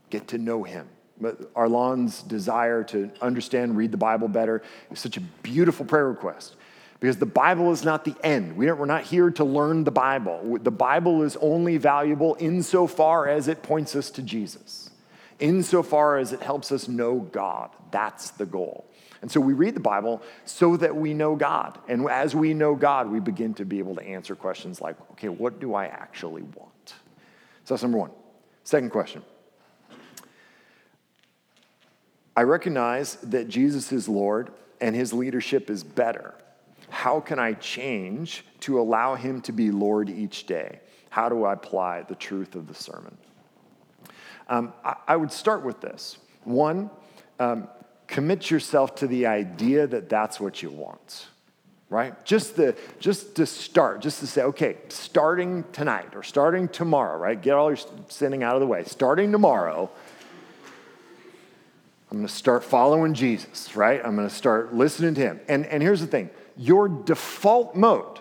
[0.09, 0.89] Get to know him.
[1.55, 6.57] Arlon's desire to understand, read the Bible better is such a beautiful prayer request
[7.03, 8.57] because the Bible is not the end.
[8.57, 10.57] We are not here to learn the Bible.
[10.63, 14.89] The Bible is only valuable insofar as it points us to Jesus,
[15.41, 17.71] insofar as it helps us know God.
[17.91, 18.89] That's the goal.
[19.21, 21.77] And so we read the Bible so that we know God.
[21.89, 25.29] And as we know God, we begin to be able to answer questions like, okay,
[25.29, 26.95] what do I actually want?
[27.65, 28.13] So that's number one.
[28.63, 29.25] Second question.
[32.37, 36.37] I recognize that Jesus is Lord and his leadership is better.
[36.93, 40.81] How can I change to allow him to be Lord each day?
[41.09, 43.17] How do I apply the truth of the sermon?
[44.47, 46.19] Um, I, I, would start with this.
[46.45, 46.91] One,
[47.41, 47.67] um,
[48.07, 51.29] commit yourself to the idea that that's what you want
[51.89, 57.19] right just the just to start just to say okay starting tonight or starting tomorrow
[57.19, 57.79] right get all your
[58.09, 59.91] sinning out of the way starting tomorrow
[62.11, 65.67] i'm going to start following jesus right i'm going to start listening to him and
[65.67, 68.21] and here's the thing your default mode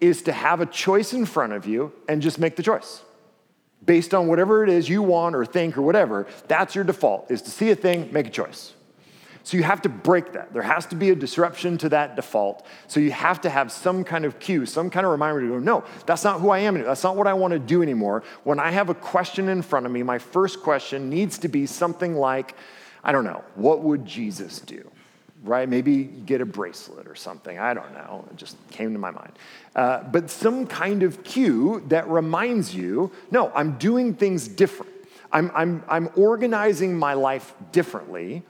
[0.00, 3.02] is to have a choice in front of you and just make the choice
[3.84, 7.42] based on whatever it is you want or think or whatever that's your default is
[7.42, 8.74] to see a thing make a choice
[9.44, 10.52] so you have to break that.
[10.52, 12.64] There has to be a disruption to that default.
[12.86, 15.58] So you have to have some kind of cue, some kind of reminder to go,
[15.58, 16.76] no, that's not who I am.
[16.76, 16.88] Anymore.
[16.88, 18.22] That's not what I want to do anymore.
[18.44, 21.66] When I have a question in front of me, my first question needs to be
[21.66, 22.54] something like,
[23.02, 24.88] I don't know, what would Jesus do?
[25.42, 25.68] Right?
[25.68, 27.58] Maybe you get a bracelet or something.
[27.58, 28.24] I don't know.
[28.30, 29.32] It just came to my mind.
[29.74, 34.92] Uh, but some kind of cue that reminds you, no, I'm doing things different.
[35.32, 38.42] I'm, I'm, I'm organizing my life differently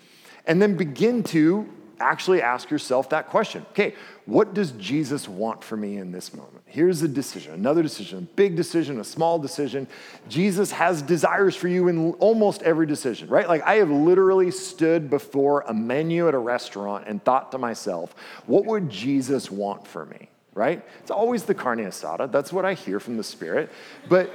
[0.46, 1.66] and then begin to
[2.02, 3.94] actually ask yourself that question okay,
[4.26, 6.62] what does Jesus want for me in this moment?
[6.66, 9.86] Here's a decision, another decision, a big decision, a small decision.
[10.28, 13.48] Jesus has desires for you in almost every decision, right?
[13.48, 18.14] Like I have literally stood before a menu at a restaurant and thought to myself,
[18.46, 20.28] what would Jesus want for me?
[20.54, 20.84] right?
[21.00, 22.30] It's always the carne asada.
[22.30, 23.70] That's what I hear from the Spirit.
[24.08, 24.30] But,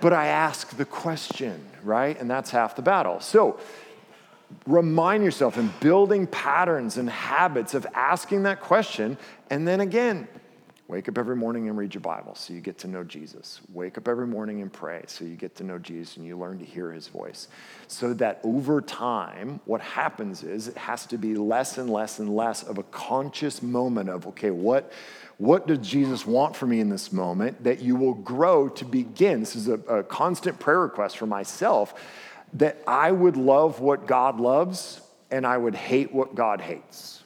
[0.00, 2.18] but I ask the question, right?
[2.18, 3.20] And that's half the battle.
[3.20, 3.58] So
[4.66, 9.18] remind yourself in building patterns and habits of asking that question.
[9.50, 10.28] And then again,
[10.86, 13.62] Wake up every morning and read your Bible so you get to know Jesus.
[13.72, 16.58] Wake up every morning and pray so you get to know Jesus and you learn
[16.58, 17.48] to hear his voice.
[17.88, 22.36] So that over time, what happens is it has to be less and less and
[22.36, 24.92] less of a conscious moment of, okay, what,
[25.38, 27.64] what does Jesus want for me in this moment?
[27.64, 29.40] That you will grow to begin.
[29.40, 31.94] This is a, a constant prayer request for myself
[32.54, 35.00] that I would love what God loves
[35.30, 37.24] and I would hate what God hates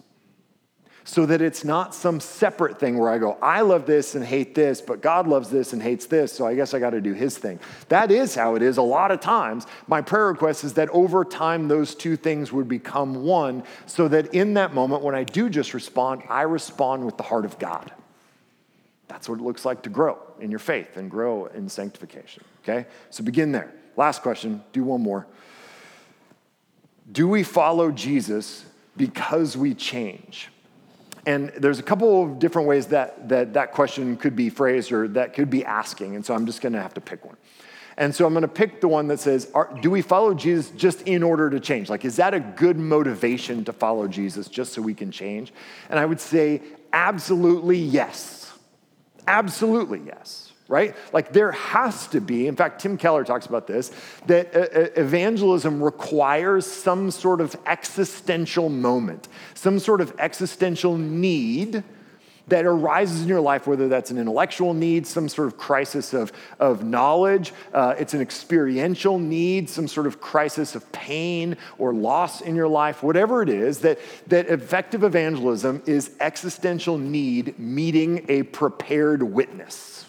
[1.09, 4.55] so that it's not some separate thing where I go, I love this and hate
[4.55, 7.15] this, but God loves this and hates this, so I guess I got to do
[7.15, 7.61] his thing.
[7.89, 9.67] That is how it is a lot of times.
[9.87, 14.35] My prayer request is that over time those two things would become one, so that
[14.35, 17.91] in that moment when I do just respond, I respond with the heart of God.
[19.09, 22.45] That's what it looks like to grow in your faith and grow in sanctification.
[22.63, 22.87] Okay?
[23.09, 23.73] So begin there.
[23.99, 25.27] Last question, do one more.
[27.11, 28.65] Do we follow Jesus
[28.97, 30.51] because we change?
[31.27, 35.09] And there's a couple of different ways that, that that question could be phrased or
[35.09, 36.15] that could be asking.
[36.15, 37.37] And so I'm just going to have to pick one.
[37.97, 40.71] And so I'm going to pick the one that says, are, Do we follow Jesus
[40.71, 41.91] just in order to change?
[41.91, 45.53] Like, is that a good motivation to follow Jesus just so we can change?
[45.91, 48.53] And I would say, absolutely yes.
[49.27, 50.95] Absolutely yes right?
[51.15, 53.91] Like there has to be, in fact, Tim Keller talks about this,
[54.27, 54.51] that
[54.99, 61.83] evangelism requires some sort of existential moment, some sort of existential need
[62.49, 66.33] that arises in your life, whether that's an intellectual need, some sort of crisis of,
[66.59, 72.41] of knowledge, uh, it's an experiential need, some sort of crisis of pain or loss
[72.41, 73.99] in your life, whatever it is, that,
[74.29, 80.08] that effective evangelism is existential need meeting a prepared witness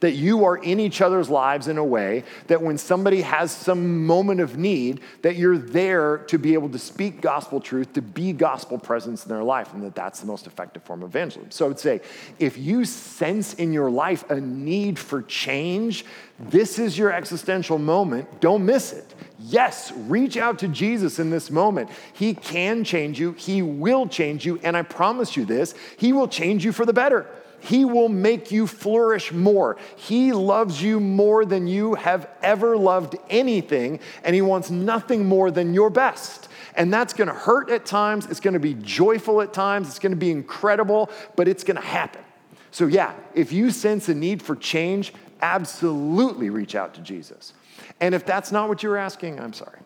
[0.00, 4.06] that you are in each other's lives in a way that when somebody has some
[4.06, 8.32] moment of need that you're there to be able to speak gospel truth to be
[8.32, 11.50] gospel presence in their life and that that's the most effective form of evangelism.
[11.50, 12.00] So i would say
[12.38, 16.04] if you sense in your life a need for change
[16.38, 18.40] this is your existential moment.
[18.40, 19.14] Don't miss it.
[19.38, 21.90] Yes, reach out to Jesus in this moment.
[22.12, 26.28] He can change you, He will change you, and I promise you this He will
[26.28, 27.26] change you for the better.
[27.66, 29.76] He will make you flourish more.
[29.96, 35.50] He loves you more than you have ever loved anything, and He wants nothing more
[35.50, 36.48] than your best.
[36.76, 40.30] And that's gonna hurt at times, it's gonna be joyful at times, it's gonna be
[40.30, 42.22] incredible, but it's gonna happen.
[42.70, 45.12] So, yeah, if you sense a need for change,
[45.42, 47.52] absolutely reach out to Jesus.
[48.00, 49.80] And if that's not what you're asking, I'm sorry.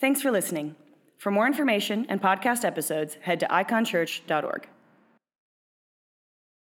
[0.00, 0.74] Thanks for listening.
[1.18, 4.66] For more information and podcast episodes, head to iconchurch.org.